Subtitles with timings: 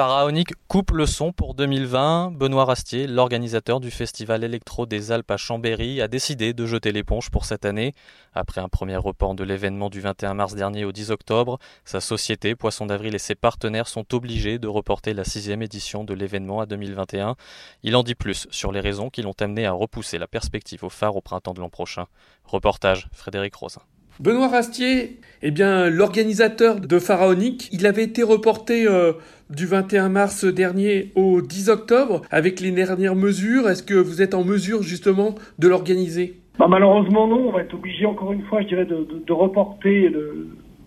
[0.00, 2.30] Pharaonique coupe le son pour 2020.
[2.30, 7.28] Benoît Rastier, l'organisateur du festival électro des Alpes à Chambéry, a décidé de jeter l'éponge
[7.28, 7.94] pour cette année.
[8.32, 12.54] Après un premier report de l'événement du 21 mars dernier au 10 octobre, sa société
[12.54, 16.64] Poisson d'Avril et ses partenaires sont obligés de reporter la sixième édition de l'événement à
[16.64, 17.36] 2021.
[17.82, 20.88] Il en dit plus sur les raisons qui l'ont amené à repousser la perspective au
[20.88, 22.06] phare au printemps de l'an prochain.
[22.46, 23.82] Reportage Frédéric Rosin.
[24.18, 29.12] Benoît Rastier, eh bien, l'organisateur de Pharaonique, il avait été reporté euh,
[29.48, 33.68] du 21 mars dernier au 10 octobre avec les dernières mesures.
[33.68, 36.34] Est-ce que vous êtes en mesure justement de l'organiser?
[36.58, 40.12] Bah, Malheureusement non, on va être obligé encore une fois, je dirais, de, reporter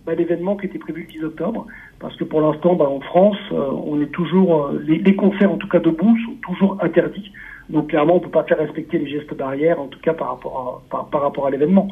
[0.06, 1.66] bah, l'événement qui était prévu le 10 octobre.
[2.00, 5.58] Parce que pour l'instant, bah, en France, euh, on est toujours, euh, les, concerts en
[5.58, 7.32] tout cas debout sont toujours interdits.
[7.70, 10.38] Donc clairement, on ne peut pas faire respecter les gestes barrières, en tout cas par
[11.12, 11.88] rapport à l'événement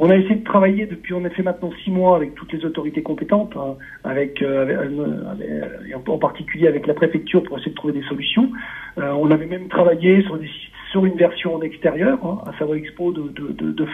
[0.00, 3.02] on a essayé de travailler depuis en effet maintenant six mois avec toutes les autorités
[3.02, 8.06] compétentes, hein, avec, euh, euh, en particulier avec la préfecture pour essayer de trouver des
[8.06, 8.50] solutions.
[8.98, 13.28] Euh, on avait même travaillé sur, une version en extérieur, hein, à savoir Expo de,
[13.28, 13.86] de,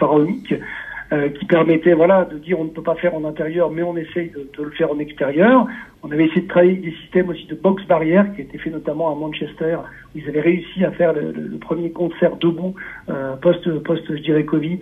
[1.13, 3.95] euh, qui permettait voilà de dire on ne peut pas faire en intérieur, mais on
[3.95, 5.67] essaye de, le faire en extérieur.
[6.07, 8.69] On avait essayé de travailler des systèmes aussi de box barrière qui a été fait
[8.69, 9.77] notamment à Manchester,
[10.13, 12.75] où ils avaient réussi à faire le, premier concert debout
[13.09, 14.77] euh, post post je dirais Covid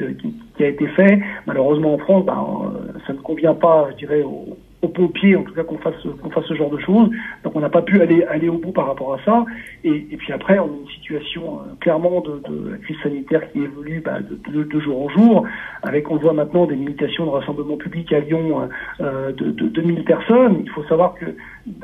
[0.57, 1.21] qui, a été fait.
[1.47, 4.21] Malheureusement en France, ben, euh, ça ne convient pas, je dirais,
[4.94, 7.09] aux, aux pompiers, en tout cas qu'on fasse qu'on fasse ce genre de choses.
[7.44, 9.45] Donc on n'a pas pu aller aller au bout par rapport à ça.
[9.84, 14.01] Et, puis après, on a une situation euh, clairement de, la crise sanitaire qui évolue
[14.01, 15.45] bah, de, jour en jour,
[15.81, 18.69] avec on voit maintenant des limitations de rassemblement public à Lyon
[19.01, 20.62] euh, de, de 2000 personnes.
[20.63, 21.25] Il faut savoir que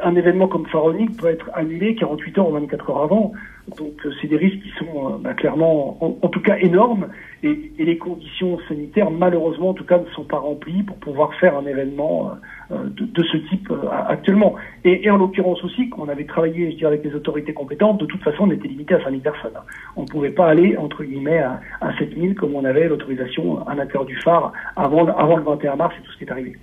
[0.03, 3.33] un événement comme Pharaonique peut être annulé 48 heures ou 24 heures avant.
[3.78, 7.07] Donc euh, c'est des risques qui sont euh, bah, clairement, en, tout cas, énormes.
[7.44, 11.57] Et, les conditions sanitaires, malheureusement, en tout cas, ne sont pas remplies pour pouvoir faire
[11.57, 12.31] un événement
[12.72, 13.71] euh, de, ce type
[14.07, 14.55] actuellement.
[14.83, 18.05] Et, en l'occurrence aussi, quand on avait travaillé, je dirais, avec les autorités compétentes, de
[18.05, 19.57] toute façon, on était limité à 5000 personnes.
[19.95, 23.75] On ne pouvait pas aller, entre guillemets, à, à 7000 comme on avait l'autorisation à
[23.75, 26.53] l'intérieur du phare avant, avant le 21 mars et tout ce qui est arrivé.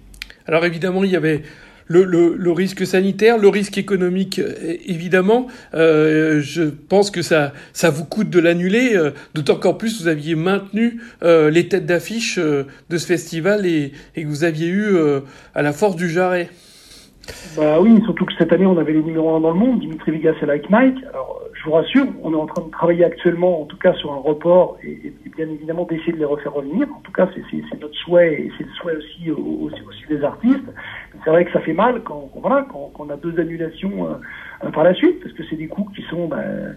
[0.47, 1.43] Alors évidemment, il y avait
[1.87, 4.41] le, le, le, risque sanitaire, le risque économique,
[4.87, 5.47] évidemment.
[5.75, 10.09] Euh, je pense que ça, ça vous coûte de l'annuler, euh, d'autant qu'en plus vous
[10.09, 14.69] aviez maintenu euh, les têtes d'affiche euh, de ce festival et, et, que vous aviez
[14.69, 15.21] eu euh,
[15.55, 16.49] à la force du jarret.
[17.57, 20.13] Bah oui, surtout que cette année on avait les numéros 1 dans le monde, Dimitri
[20.13, 20.99] Vegas et Like Mike.
[21.09, 24.13] Alors je vous rassure, on est en train de travailler actuellement, en tout cas, sur
[24.13, 26.87] un report et, et bien évidemment d'essayer de les refaire revenir.
[26.89, 30.71] En tout cas, c'est notre souhait et c'est le souhait aussi, aussi, aussi des artistes
[31.27, 34.85] c'est vrai que ça fait mal quand voilà quand, on a deux annulations euh, par
[34.85, 36.77] la suite parce que c'est des coûts qui sont ben,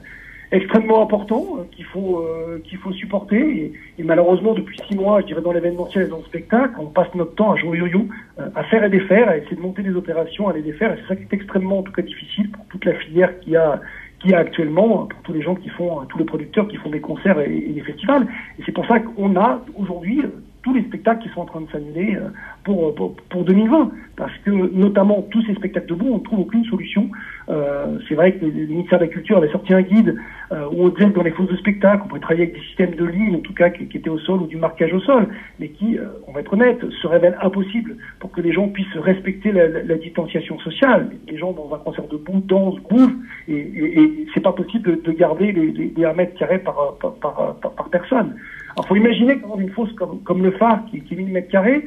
[0.52, 3.72] extrêmement importants euh, qu'il faut euh, qu'il faut supporter.
[4.00, 7.14] Et, malheureusement depuis six mois je dirais dans l'événementiel et dans le spectacle on passe
[7.14, 8.08] notre temps à jouer yo-yo
[8.40, 10.94] euh, à faire et défaire à essayer de monter des opérations à les défaire.
[10.94, 13.56] Et c'est ça qui est extrêmement en tout cas difficile pour toute la filière qui
[13.56, 13.80] a
[14.20, 17.02] qui a actuellement pour tous les gens qui font tous les producteurs qui font des
[17.02, 18.26] concerts et, et des festivals.
[18.58, 20.24] Et c'est pour ça qu'on a aujourd'hui
[20.62, 22.30] tous les spectacles qui sont en train de s'annuler euh,
[22.64, 26.66] pour, pour, pour 2020 parce que notamment tous ces spectacles debout on ne trouve aucune
[26.66, 27.10] solution.
[27.48, 30.18] Euh, c'est vrai que le, ministère de la Culture avait sorti un guide
[30.52, 32.66] euh, où on disait que dans les fosses de spectacle on pouvait travailler avec des
[32.68, 35.00] systèmes de ligne en tout cas qui, qui étaient au sol ou du marquage au
[35.00, 38.68] sol mais qui euh, on va être honnête se révèlent impossibles pour que les gens
[38.68, 41.12] puissent respecter la, la, distanciation sociale.
[41.28, 43.16] Les gens dans un concert debout dansent bougent
[43.48, 46.60] et, et, et c'est pas possible de, de garder les, les, les 1 mètre carré
[46.60, 48.36] par, par, par personne
[48.76, 51.86] alors, faut imaginer que dans une fosse comme, le phare, qui, est 1000 mètres carrés,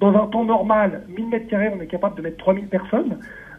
[0.00, 3.18] dans un temps normal, 1000 mètres carrés, on est capable de mettre 3000 personnes.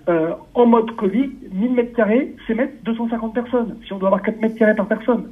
[0.10, 4.22] Euh, en mode Covid, 1000 mètres carrés, c'est mettre 250 personnes, si on doit avoir
[4.22, 5.30] 4 mètres carrés par personne.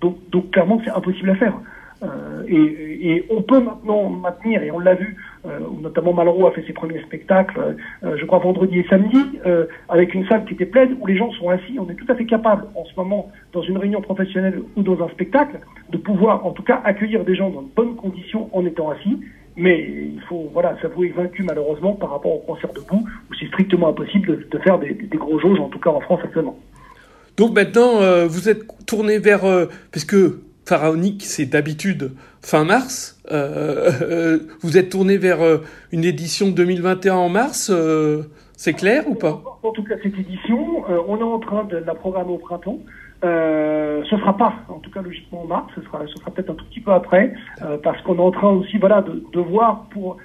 [0.00, 1.54] Donc, donc clairement, c'est impossible à faire.
[2.02, 5.16] Euh, et, on peut maintenant maintenir, et on l'a vu,
[5.46, 9.66] euh, notamment Malraux a fait ses premiers spectacles, euh, je crois vendredi et samedi, euh,
[9.88, 11.78] avec une salle qui était pleine, où les gens sont assis.
[11.78, 15.02] On est tout à fait capable, en ce moment, dans une réunion professionnelle ou dans
[15.04, 15.58] un spectacle,
[15.90, 19.18] de pouvoir, en tout cas, accueillir des gens dans de bonnes conditions en étant assis.
[19.56, 23.88] Mais il faut voilà s'avouer vaincu malheureusement par rapport au concert debout, où c'est strictement
[23.88, 26.58] impossible de, faire des, gros jauges, en tout cas en France actuellement.
[27.36, 29.66] Donc maintenant, euh, vous êtes tourné vers, euh,
[30.64, 33.20] pharaonique, c'est d'habitude fin mars.
[33.28, 35.38] vous êtes tourné vers
[35.92, 37.72] une édition 2021 en mars.
[38.56, 39.42] c'est clair ou pas?
[39.62, 42.78] En tout cas, cette édition, on est en train de la programmer au printemps.
[43.24, 46.50] Euh, ce sera pas, en tout cas logiquement en mars, ce sera, ce sera peut-être
[46.50, 47.32] un tout petit peu après,
[47.62, 50.16] euh, parce qu'on est en train aussi, voilà, de, de voir pour euh,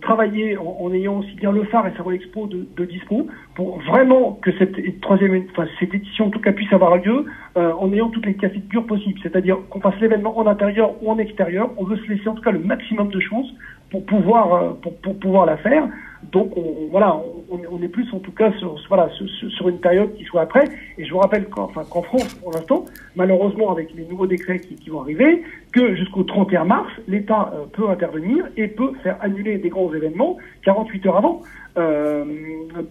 [0.00, 3.78] travailler en, en, ayant aussi bien le phare et sa Expo de, de, dispo, pour
[3.80, 7.26] vraiment que cette troisième, enfin cette édition en tout cas puisse avoir lieu,
[7.56, 11.10] euh, en ayant toutes les cas figures possibles, c'est-à-dire qu'on fasse l'événement en intérieur ou
[11.10, 11.70] en extérieur.
[11.76, 13.52] On veut se laisser en tout cas le maximum de chances
[13.90, 15.88] pour pouvoir, euh, pour, pour pouvoir la faire.
[16.32, 17.16] Donc on, voilà,
[17.50, 20.42] on, on, est plus en tout cas sur, voilà, sur, sur, une période qui soit
[20.42, 20.64] après.
[20.98, 22.84] Et je vous rappelle qu'en enfin, France, pour l'instant,
[23.14, 25.42] malheureusement avec les nouveaux décrets qui, qui vont arriver,
[25.72, 30.38] que jusqu'au 31 mars, l'État euh, peut intervenir et peut faire annuler des grands événements
[30.64, 31.42] 48 heures avant.
[31.76, 32.24] Euh,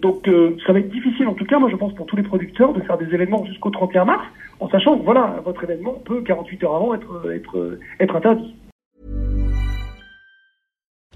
[0.00, 2.22] donc euh, ça va être difficile en tout cas, moi je pense pour tous les
[2.22, 4.24] producteurs de faire des événements jusqu'au 31 mars,
[4.60, 8.54] en sachant voilà, votre événement peut 48 heures avant être, être, être interdit.